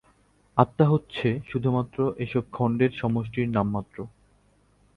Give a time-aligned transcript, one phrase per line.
[0.57, 3.97] আত্মা হচ্ছে শুধুমাত্র এসব খন্ডের সমষ্টির নাম মাত্র।